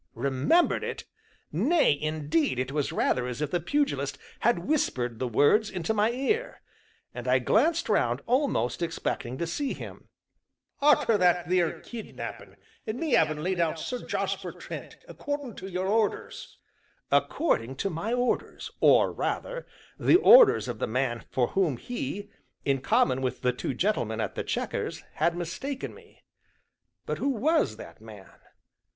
[0.15, 1.05] Remembered it?
[1.51, 6.09] Nay, indeed, it was rather as if the Pugilist had whispered the words into my
[6.09, 6.59] ear,
[7.13, 10.07] and I glanced round almost expecting to see him.
[10.81, 15.85] "Arter that theer kidnappin', an' me 'avin' laid out Sir Jarsper Trent accordin' to yer
[15.85, 16.57] orders!"
[17.11, 19.67] According to my orders, or rather,
[19.99, 22.31] the orders of the man for whom he
[22.65, 26.23] (in common with the two gentlemen at "The Chequers") had mistaken me.
[27.05, 28.31] But who was that man?